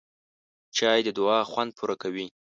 چای 0.77 0.99
د 1.05 1.09
دعا 1.17 1.39
خوند 1.49 1.71
پوره 1.77 1.95
کوي 2.01 2.27